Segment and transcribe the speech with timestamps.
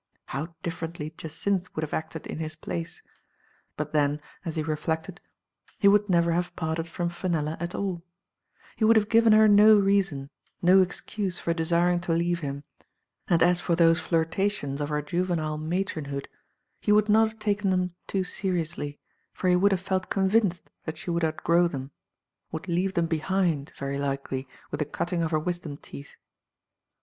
[0.25, 1.77] How differently Jacynth would Digitized by Google" TASAfA.
[1.77, 3.01] ^9^ have acted in* his place;
[3.77, 5.21] but then, as he reflected,
[5.77, 8.01] he would never have parted from Fenella at all*
[8.77, 12.63] He would have given her no reason, no excuse for desiring to leave him,
[13.27, 16.25] and as for those flirta tions of her juvenile matronhood,
[16.79, 18.97] he would not have taken them too seriously,
[19.31, 21.91] for he would have felt convinced that she would outgrow them—
[22.51, 26.15] would leave them behind, very likely, with the cutting of her wisdom teeth.